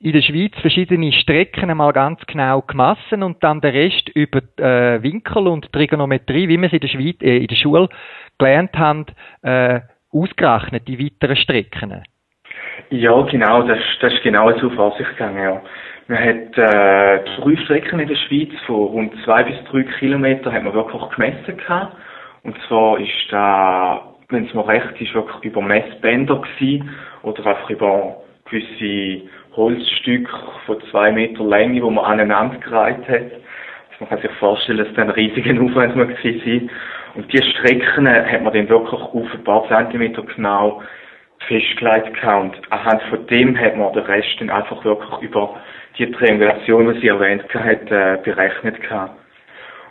[0.00, 5.02] in der Schweiz verschiedene Strecken einmal ganz genau gemessen und dann der Rest über äh,
[5.02, 7.88] Winkel und Trigonometrie, wie wir es in der Schweiz, äh, in der Schule
[8.38, 9.06] gelernt haben,
[9.42, 9.80] äh,
[10.12, 12.02] ausgerechnet, die weiteren Strecken.
[12.90, 15.62] Ja, genau, das, das ist genau so vor sich gegangen, ja.
[16.08, 20.64] Man hat äh, drei Strecken in der Schweiz von rund zwei bis drei Kilometern hat
[20.64, 21.96] man wirklich gemessen gehabt.
[22.42, 26.90] Und zwar ist da, wenn es mir recht ist, wirklich über Messbänder gewesen,
[27.22, 30.32] oder einfach über gewisse Holzstücke
[30.66, 33.32] von zwei Meter Länge, wo man aneinander gereiht hat.
[33.90, 36.06] Also man kann sich vorstellen, dass das ein riesiger Aufwand war.
[37.14, 40.82] Und diese Strecken hat man dann wirklich auf ein paar Zentimeter genau
[41.46, 42.56] festgelegt gehabt.
[42.56, 45.56] Und anhand von dem hat man den Rest dann einfach wirklich über
[45.98, 49.18] die Triangulation, die sie erwähnt hat, äh, berechnet gehabt.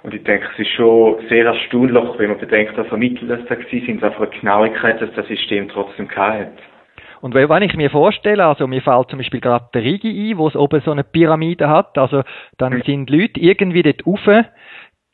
[0.03, 3.55] Und ich denke, es ist schon sehr erstaunlich, wenn man bedenkt, dass vermittelt das da
[3.69, 6.53] sind, einfach eine Genauigkeit, dass das System trotzdem gehabt hat.
[7.21, 10.47] Und wenn ich mir vorstelle, also mir fällt zum Beispiel gerade der Rigi ein, wo
[10.47, 12.23] es oben so eine Pyramide hat, also
[12.58, 12.84] dann mhm.
[12.84, 14.45] sind Leute irgendwie dort rauf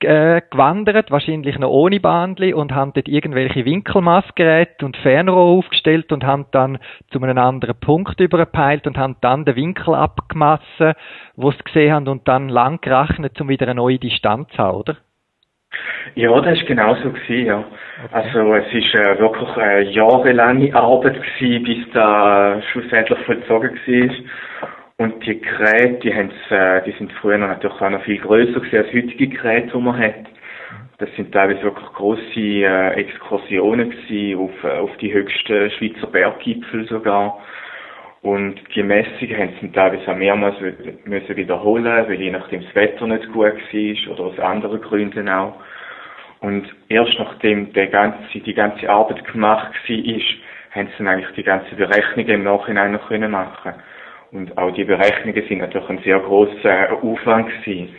[0.01, 6.25] äh, gewandert, wahrscheinlich noch ohne Bandli und haben dort irgendwelche Winkelmaßgeräte und Fernrohr aufgestellt und
[6.25, 6.79] haben dann
[7.11, 10.93] zu einem anderen Punkt überpeilt und haben dann den Winkel abgemessen,
[11.35, 14.77] wo sie gesehen haben und dann lang gerechnet, um wieder eine neue Distanz zu haben,
[14.77, 14.97] oder?
[16.15, 17.59] Ja, das war genau so gewesen, ja.
[17.59, 18.09] Okay.
[18.11, 24.69] Also, es ist äh, wirklich eine jahrelange Arbeit gewesen, bis da schlussendlich vollzogen war.
[24.97, 28.93] Und die Geräte, die, äh, die sind früher natürlich auch noch viel größer gewesen als
[28.93, 30.25] heutige Geräte, die man hat.
[30.99, 36.87] Das sind teilweise wirklich grosse äh, Exkursionen gewesen, auf, äh, auf die höchsten Schweizer Berggipfel
[36.87, 37.41] sogar.
[38.21, 40.55] Und die Messungen haben sie teilweise auch mehrmals
[41.03, 45.55] müssen wiederholen, weil je nachdem das Wetter nicht gut war oder aus anderen Gründen auch.
[46.39, 49.97] Und erst nachdem der ganze, die ganze Arbeit gemacht war,
[50.71, 53.73] haben sie dann eigentlich die ganzen Berechnungen im Nachhinein noch können machen
[54.31, 57.95] Und auch die Berechnungen sind natürlich ein sehr grosser Aufwand gewesen.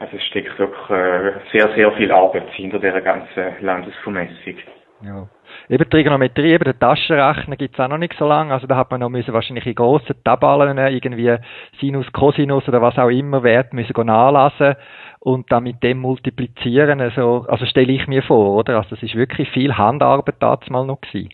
[0.00, 4.54] Also es steckt wirklich äh, sehr, sehr viel Arbeit hinter dieser ganzen Landesvermessung.
[5.02, 5.28] Ja.
[5.68, 8.52] Eben Trigonometrie, eben den Taschenrechner gibt's auch noch nicht so lange.
[8.52, 11.36] Also da hat man noch müssen wahrscheinlich in grossen Tabellen irgendwie
[11.80, 14.76] Sinus, Cosinus oder was auch immer Wert müssen nachlesen
[15.20, 17.00] und dann mit dem multiplizieren.
[17.00, 18.78] Also, also stelle ich mir vor, oder?
[18.78, 21.30] Also es ist wirklich viel Handarbeit damals mal noch gewesen.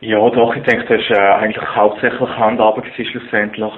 [0.00, 3.72] Ja, doch, ich denke, das ist äh, eigentlich hauptsächlich Handarbeit schlussendlich,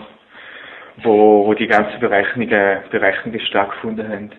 [1.03, 4.31] wo, wo die ganzen Berechnungen, Berechnungen stattgefunden haben.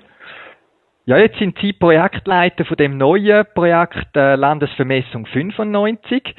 [1.06, 6.34] Ja, jetzt sind Sie Projektleiter von dem neuen Projekt äh, Landesvermessung 95.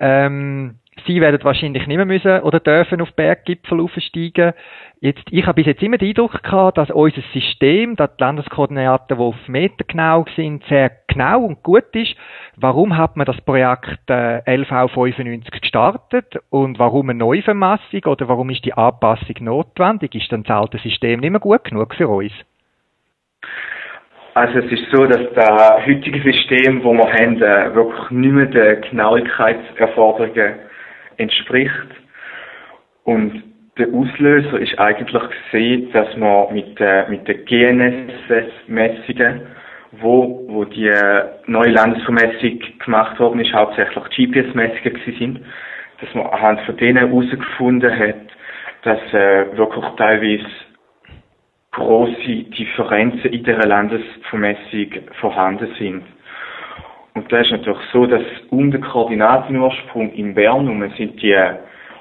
[0.00, 4.52] Ähm, Sie werden wahrscheinlich nicht mehr müssen oder dürfen auf Berggipfel aufsteigen.
[5.00, 9.16] Jetzt, ich habe bis jetzt immer den Eindruck gehabt, dass unser System, dass die Landeskoordinaten,
[9.16, 12.16] die auf Meter genau sind, sehr genau und gut ist.
[12.56, 18.64] Warum hat man das Projekt äh, LV95 gestartet und warum eine Neuvermassung oder warum ist
[18.64, 20.14] die Anpassung notwendig?
[20.14, 22.32] Ist dann das alte System nicht mehr gut genug für uns?
[24.34, 28.46] Also es ist so, dass das heutige System, wo wir haben, äh, wirklich nicht mehr
[28.46, 30.67] den Genauigkeitserforderungen
[31.18, 31.88] entspricht.
[33.04, 33.42] Und
[33.78, 39.42] der Auslöser ist eigentlich gesehen, dass man mit, äh, mit den GNSS-Messungen,
[39.92, 45.40] wo, wo die äh, neue Landesvermessung gemacht worden ist, hauptsächlich GPS-Messungen sind,
[46.00, 48.16] dass man anhand von denen herausgefunden hat,
[48.82, 50.46] dass äh, wirklich teilweise
[51.72, 56.02] große Differenzen in der Landesvermessung vorhanden sind.
[57.18, 61.36] Und da ist natürlich so, dass um den Koordinatenursprung in Bern sind die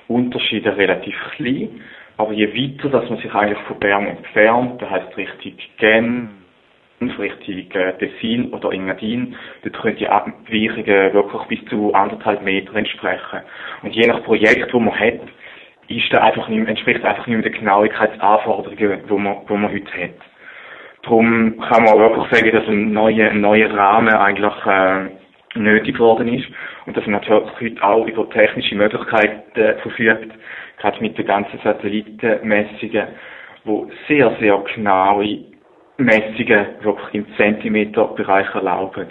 [0.08, 1.82] Unterschiede relativ klein.
[2.18, 6.30] Aber je weiter, dass man sich eigentlich von Bern entfernt, das heißt Richtung Genf,
[7.18, 13.40] Richtung äh, Tessin oder Engadin, dort können die Abweichungen wirklich bis zu anderthalb Meter entsprechen.
[13.82, 15.22] Und je nach Projekt, wo man hat,
[15.88, 19.92] ist da einfach nicht, entspricht einfach nicht mehr den Genauigkeitsanforderungen, die man, die man heute
[19.94, 20.37] hat.
[21.08, 25.06] Darum kann man wirklich sagen, dass ein neuer, ein neuer Rahmen eigentlich äh,
[25.58, 26.46] nötig geworden ist
[26.86, 30.34] und dass man natürlich heute auch über technische Möglichkeiten äh, verfügt,
[30.82, 33.08] gerade mit den ganzen Satellitenmessungen,
[33.64, 35.46] wo sehr, sehr genaue
[35.96, 39.08] Messungen wirklich im Zentimeterbereich erlauben.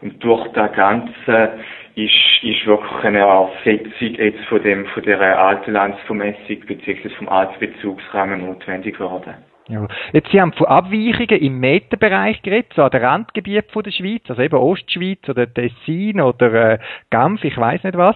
[0.00, 1.58] Und durch das Ganze
[1.94, 7.10] ist, ist wirklich eine Ersetzung jetzt von dem, von der alten Landsvermessung bzw.
[7.18, 9.34] vom alten Bezugsrahmen notwendig geworden.
[9.68, 9.88] Ja.
[10.12, 14.22] Jetzt, Sie haben von Abweichungen im Meterbereich geredet, so an der Randgebiet von der Schweiz,
[14.28, 16.78] also eben Ostschweiz oder Tessin oder äh,
[17.10, 18.14] Genf, ich weiß nicht was.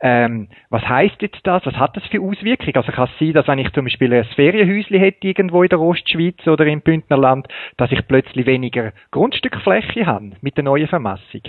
[0.00, 1.64] Ähm, was heißt jetzt das?
[1.66, 2.74] Was hat das für Auswirkungen?
[2.74, 5.80] Also kann es sein, dass wenn ich zum Beispiel ein Ferienhäuschen hätte irgendwo in der
[5.80, 11.42] Ostschweiz oder im Bündnerland, dass ich plötzlich weniger Grundstückfläche habe mit der neuen Vermassung?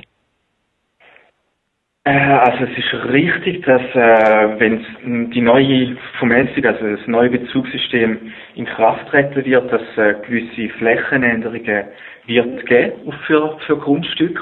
[2.10, 8.32] Äh, also es ist richtig, dass äh, wenn die neue Vermessung, also das neue Bezugssystem
[8.56, 11.84] in Kraft treten wird, dass äh, gewisse Flächenänderungen
[12.26, 14.42] wird geben für, für Grundstücke.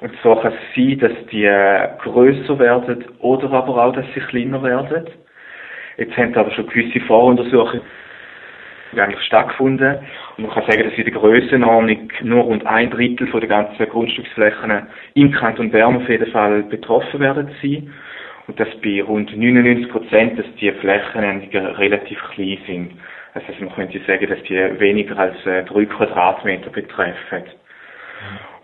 [0.00, 4.20] Und so kann es sein, dass die äh, größer werden oder aber auch, dass sie
[4.20, 5.04] kleiner werden.
[5.98, 7.82] Jetzt haben aber schon gewisse Voruntersuchungen
[8.96, 9.98] eigentlich stattgefunden.
[10.36, 13.88] Und man kann sagen, dass in der Grössenordnung nur rund ein Drittel von der ganzen
[13.88, 17.92] Grundstücksflächen im Kanton Bern auf jeden Fall betroffen werden sein.
[18.46, 22.92] Und dass bei rund 99 Prozent, dass die Flächenänderungen relativ klein sind.
[23.34, 27.44] Also man könnte sagen, dass die weniger als äh, drei Quadratmeter betreffen.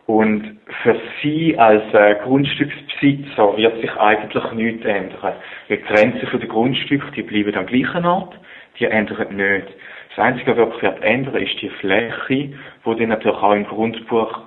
[0.07, 5.35] Und für Sie als äh, Grundstücksbesitzer wird sich eigentlich nichts ändern.
[5.69, 8.39] Die Grenzen der Grundstücke, die bleiben am gleichen Ort,
[8.79, 9.69] die ändern nicht.
[10.15, 14.39] Das Einzige, was wirklich ändern ist die Fläche, die dann natürlich auch im Grundbuch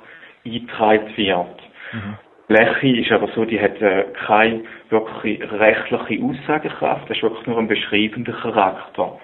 [0.46, 1.62] eingetragen wird.
[1.92, 2.18] Mhm.
[2.48, 7.58] Fläche ist aber so, die hat äh, keine wirklich rechtliche Aussagekraft, das ist wirklich nur
[7.58, 9.20] ein beschreibender Charakter.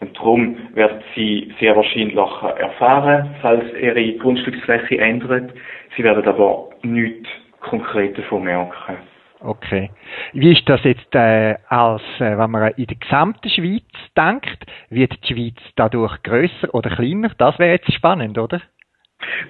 [0.00, 5.52] Und darum wird sie sehr wahrscheinlich erfahren, falls ihre Grundstücksfläche ändert.
[5.96, 7.28] Sie werden aber nichts
[7.60, 8.98] konkret davon merken.
[9.40, 9.90] Okay.
[10.32, 13.84] Wie ist das jetzt äh, als, äh, wenn man in der gesamten Schweiz
[14.16, 17.30] denkt, wird die Schweiz dadurch größer oder kleiner?
[17.38, 18.60] Das wäre jetzt spannend, oder?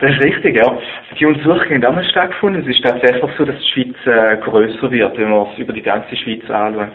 [0.01, 0.79] Das ist richtig, ja.
[1.19, 2.63] Die Untersuchungen haben auch stattgefunden.
[2.63, 5.83] Es ist tatsächlich so, dass die Schweiz äh, größer wird, wenn man es über die
[5.83, 6.93] ganze Schweiz anschaut.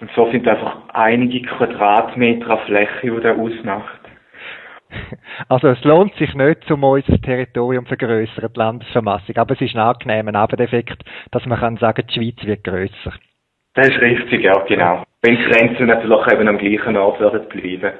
[0.00, 4.05] Und so sind einfach einige Quadratmeter an Fläche, die das ausmacht.
[5.48, 9.36] Also es lohnt sich nicht, um unser Territorium zu vergrößern, die Landesvermassung.
[9.36, 13.12] Aber es ist ein angenehmer Nebeneffekt, dass man kann sagen, die Schweiz wird grösser.
[13.74, 15.04] Das ist richtig, ja, genau.
[15.22, 17.92] Wenn die Grenzen natürlich eben am gleichen Ort werden bleiben.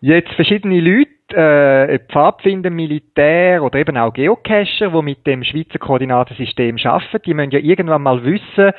[0.00, 6.76] Jetzt verschiedene Leute, äh, Pfadfinder, Militär oder eben auch Geocacher, die mit dem Schweizer Koordinatensystem
[6.84, 8.72] arbeiten, die müssen ja irgendwann mal wissen,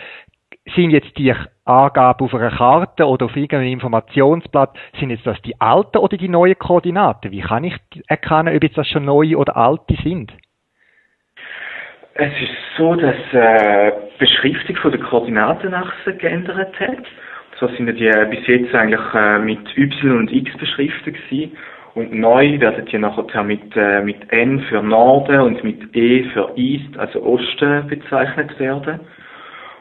[0.76, 1.34] sind jetzt die
[1.66, 6.30] Angaben auf einer Karte oder auf irgendeinem Informationsblatt, sind jetzt das die alten oder die
[6.30, 7.32] neuen Koordinaten?
[7.32, 7.76] Wie kann ich
[8.08, 10.32] erkennen, ob jetzt das schon neue oder alte sind?
[12.16, 17.04] Es ist so, dass äh, die Beschriftung von der Koordinatenachse geändert hat.
[17.60, 21.58] So sind die bis jetzt eigentlich äh, mit Y und X beschriftet gewesen.
[21.96, 26.52] Und neu werden die nachher mit, äh, mit N für Norden und mit E für
[26.56, 29.00] East, also Osten, bezeichnet werden.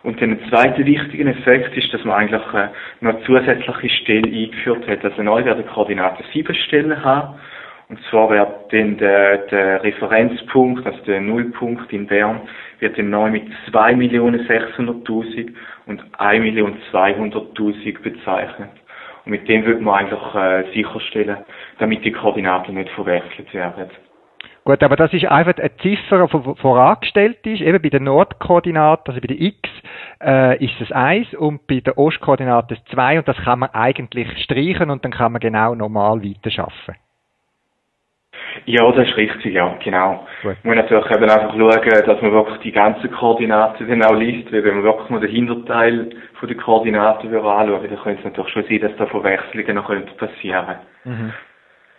[0.03, 2.69] Und dann ein zweiter wichtiger Effekt ist, dass man eigentlich äh,
[3.01, 5.05] noch zusätzliche Stellen eingeführt hat.
[5.05, 7.39] Also neu werden Koordinaten sieben Stellen haben.
[7.89, 12.41] Und zwar wird dann der, der Referenzpunkt, also der Nullpunkt in Bern,
[12.81, 15.53] wird dann neu mit 2.600.000
[15.87, 18.71] und 1.200.000 bezeichnet.
[19.25, 21.39] Und mit dem wird man eigentlich äh, sicherstellen,
[21.79, 23.91] damit die Koordinaten nicht verwechselt werden.
[24.65, 27.61] Gut, aber das ist einfach eine Ziffer, die vorangestellt ist.
[27.61, 29.69] Eben bei der Nordkoordinate, also bei der X,
[30.23, 34.91] äh, ist es 1 und bei der Ostkoordinate 2 und das kann man eigentlich streichen
[34.91, 36.97] und dann kann man genau normal weiterarbeiten.
[38.67, 40.27] Ja, das ist richtig, ja, genau.
[40.43, 40.57] Gut.
[40.63, 44.53] Man muss natürlich eben einfach schauen, dass man wirklich die ganzen Koordinaten dann auch liest,
[44.53, 48.53] weil wenn man wirklich nur den Hinterteil von den Koordinaten anschauen dann könnte es natürlich
[48.53, 51.23] schon sein, dass da Verwechslungen noch passieren könnten.
[51.25, 51.33] Mhm.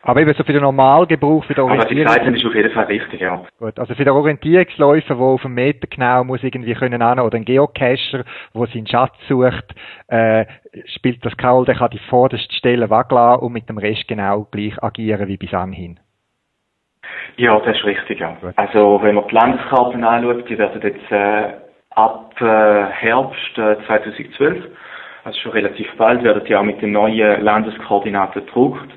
[0.06, 2.12] Aber eben so für den Normalgebrauch, für den Orientierungs...
[2.12, 3.42] Aber die ist auf jeden Fall richtig, ja.
[3.58, 7.38] Gut, also für den Orientierungsläufer, der auf einen Meter genau muss irgendwie können an, oder
[7.38, 9.74] ein Geocacher, der seinen Schatz sucht,
[10.08, 10.46] äh,
[10.94, 14.82] spielt das Rolle, der kann die vorderste Stelle weglassen und mit dem Rest genau gleich
[14.84, 16.00] agieren wie bis anhin.
[17.38, 18.36] Ja, das ist richtig, ja.
[18.42, 18.54] Gut.
[18.58, 21.54] Also wenn man die Landeskarten anschaut, die werden jetzt äh,
[21.92, 24.66] ab äh, Herbst äh, 2012,
[25.24, 28.92] also schon relativ bald, werden die auch mit den neuen Landeskoordinaten gedruckt.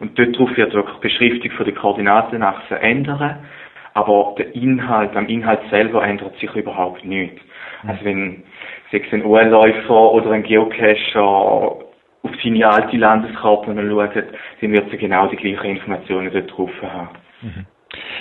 [0.00, 3.46] Und dort drauf wird wirklich die Beschriftung von der Koordinatenachse ändern.
[3.94, 7.40] Aber der Inhalt, am Inhalt selber ändert sich überhaupt nichts.
[7.82, 7.90] Mhm.
[7.90, 8.42] Also wenn
[8.90, 14.16] sechs ein OL-Läufer oder ein Geocacher auf seine alte Landeskarte schaut,
[14.60, 17.08] dann wird er genau die gleichen Informationen dort drauf haben.
[17.40, 17.66] Mhm.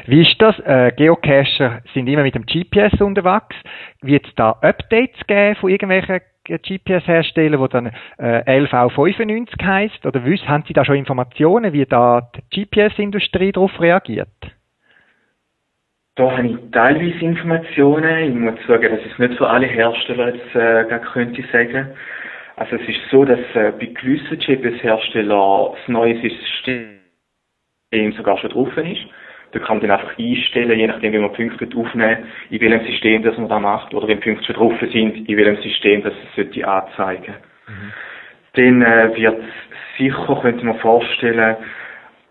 [0.06, 0.58] Wie ist das?
[0.60, 3.56] Äh, Geocacher sind immer mit dem GPS unterwegs.
[4.02, 10.06] Wird es da Updates geben von irgendwelchen GPS-Hersteller, wo dann äh, LV95 heißt?
[10.06, 14.30] Oder wissen, haben Sie da schon Informationen, wie da die GPS-Industrie darauf reagiert?
[16.16, 18.30] Da habe ich teilweise Informationen.
[18.30, 21.90] Ich muss sagen, dass ich nicht für alle Hersteller jetzt äh, könnte sagen.
[22.56, 27.02] Also es ist so, dass äh, bei gewissen GPS-Herstellern das neue System
[28.16, 29.06] sogar schon drauf ist.
[29.56, 33.24] Da kann man dann einfach einstellen, je nachdem, wie man Punkte aufnehmen in welchem System
[33.24, 36.68] das man da macht, oder wenn Punkte schon drauf sind, in welchem System das sollte
[36.68, 37.36] anzeigen.
[37.66, 37.94] Mhm.
[38.52, 39.42] Dann äh, wird
[39.98, 41.56] sicher, könnte man vorstellen,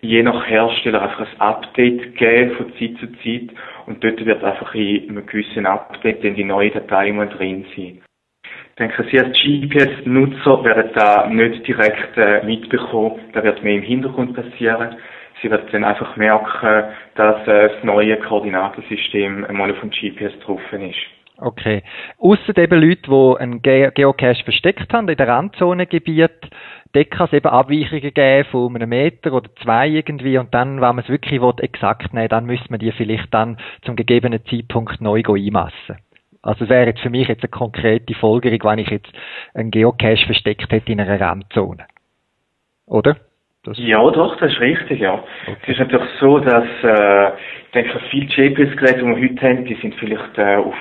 [0.03, 3.57] je nach Hersteller einfach ein Update geben von Zeit zu Zeit
[3.87, 8.03] und dort wird einfach in einem gewissen Update dann die neue Datei mal drin sein.
[8.69, 13.83] Ich denke, Sie als GPS-Nutzer werden da nicht direkt äh, mitbekommen, da wird mehr im
[13.83, 14.97] Hintergrund passieren
[15.43, 20.61] sie wird dann einfach merken, dass äh, das neue Koordinatensystem einmal auf dem GPS drauf
[20.73, 20.97] ist.
[21.37, 21.83] Okay.
[22.19, 26.31] Ausser eben Leute, die einen Ge Geocache versteckt haben in der Randzonegebiet,
[26.93, 30.95] dort kann es eben Abweichungen geben von einem Meter oder zwei irgendwie und dann, wenn
[30.95, 35.01] man es wirklich will, exakt nehmen dann müsste man die vielleicht dann zum gegebenen Zeitpunkt
[35.01, 35.99] neu einmassen.
[36.41, 39.11] Also das wäre jetzt für mich jetzt eine konkrete Folgerung, wenn ich jetzt
[39.55, 41.85] einen Geocache versteckt hätte in einer Randzone.
[42.87, 43.17] Oder?
[43.65, 45.15] Das ja, doch, das ist richtig, ja.
[45.47, 45.57] Okay.
[45.63, 49.75] Es ist natürlich so, dass, äh, ich denke, viele GPS-Geräte, die wir heute haben, die
[49.75, 50.75] sind vielleicht äh, auf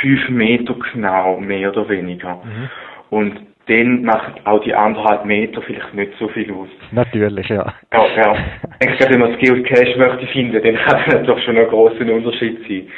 [0.00, 2.36] fünf Meter genau, mehr oder weniger.
[2.36, 2.68] Mhm.
[3.10, 6.68] Und dann machen auch die anderthalb Meter vielleicht nicht so viel aus.
[6.90, 7.74] Natürlich, ja.
[7.92, 8.36] Ja, ja.
[8.80, 12.00] Ich denke, wenn man das Geocache möchte finden, dann kann das doch schon ein grosser
[12.00, 12.88] Unterschied sein.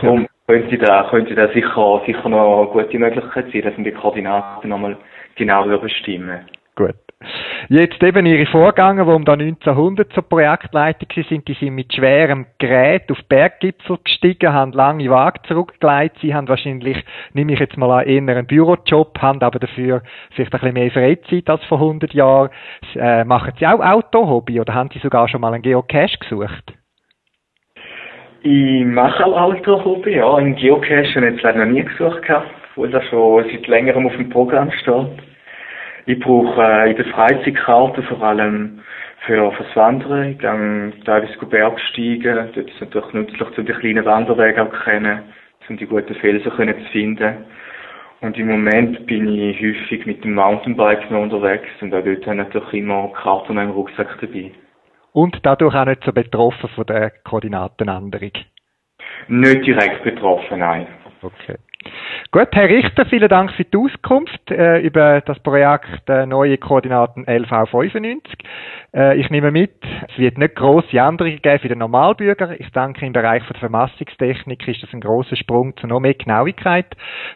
[0.00, 3.92] Darum könnte da, könnte da sicher, sicher noch eine gute Möglichkeit sein, dass man die
[3.92, 4.96] Koordinaten nochmal
[5.36, 6.40] genau bestimmen.
[6.76, 6.94] Gut.
[7.72, 12.46] Jetzt eben Ihre Vorgänger, die um da 1900 zur Projektleitung sind, die sind mit schwerem
[12.58, 16.16] Gerät auf Berggipfel gestiegen, haben lange Wege zurückgelegt.
[16.20, 16.96] Sie haben wahrscheinlich,
[17.32, 20.02] nehme ich jetzt mal an, eher einen Bürojob, haben aber dafür
[20.32, 22.50] vielleicht ein bisschen mehr Freizeit als vor 100 Jahren.
[22.96, 26.72] Äh, machen Sie auch Autohobby oder haben Sie sogar schon mal einen Geocache gesucht?
[28.42, 30.34] Ich mache auch Autohobby, ja.
[30.34, 32.22] Einen Geocache habe ich jetzt leider noch nie gesucht,
[32.70, 35.29] obwohl das schon seit längerem auf dem Programm steht.
[36.10, 38.80] Ich brauche äh, in der Freizeit Karten vor allem
[39.26, 40.32] für fürs Wandern.
[40.32, 42.50] Ich gehe teilweise Bergsteigen.
[42.52, 45.20] Dort ist es natürlich nützlich, um die kleinen Wanderwege auch zu kennen,
[45.68, 47.44] um die guten Felsen können zu finden.
[48.22, 52.40] Und im Moment bin ich häufig mit dem Mountainbike noch unterwegs und auch dort habe
[52.40, 54.50] ich natürlich immer Karten im Rucksack dabei.
[55.12, 58.32] Und dadurch auch nicht so betroffen von der Koordinatenänderung?
[59.28, 60.88] Nicht direkt betroffen, nein.
[61.22, 61.54] Okay.
[62.32, 67.24] Gut, Herr Richter, vielen Dank für die Auskunft äh, über das Projekt äh, Neue Koordinaten
[67.26, 68.20] LV95.
[68.94, 69.72] Äh, ich nehme mit,
[70.08, 72.54] es wird nicht grosse Änderungen geben für den Normalbürger.
[72.60, 76.86] Ich denke, im Bereich der Vermassungstechnik ist das ein großer Sprung zu noch mehr Genauigkeit.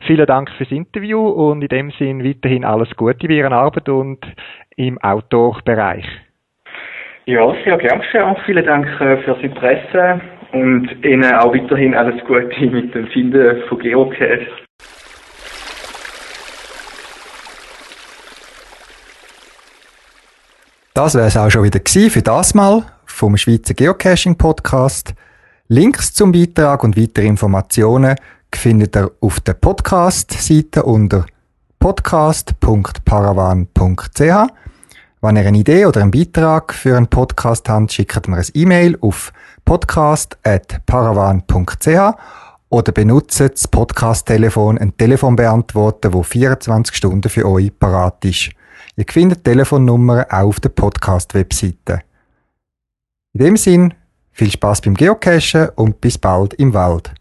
[0.07, 4.21] Vielen Dank fürs Interview und in dem Sinn weiterhin alles Gute bei Ihrer Arbeit und
[4.77, 6.07] im Outdoor-Bereich.
[7.25, 8.37] Ja, sehr gerne geschehen.
[8.47, 10.21] Vielen Dank äh, fürs Interesse
[10.53, 14.47] und Ihnen auch weiterhin alles Gute mit dem Finden von Geocache.
[20.95, 25.13] Das wäre es auch schon wieder für das Mal vom Schweizer Geocaching Podcast.
[25.67, 28.15] Links zum Beitrag und weitere Informationen
[28.55, 31.27] findet ihr auf der Podcast-Seite unter
[31.81, 34.53] podcast.paravan.ch.
[35.21, 38.97] Wenn ihr eine Idee oder einen Beitrag für einen Podcast habt, schickt mir ein E-Mail
[39.01, 39.33] auf
[39.65, 42.19] podcast.paravan.ch
[42.69, 48.51] oder benutzt das Podcast-Telefon, ein Telefonbeantworter, wo 24 Stunden für euch parat ist.
[48.97, 52.03] Ihr findet Telefonnummern auch auf der Podcast-Webseite.
[53.33, 53.93] In dem Sinn,
[54.31, 57.13] viel Spaß beim Geocachen und bis bald im Wald.